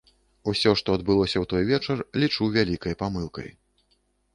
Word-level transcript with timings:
Усё, 0.51 0.71
што 0.81 0.95
адбылося 1.01 1.37
ў 1.41 1.45
той 1.53 1.63
вечар, 1.71 2.03
лічу 2.25 2.51
вялікай 2.59 2.93
памылкай. 3.05 3.49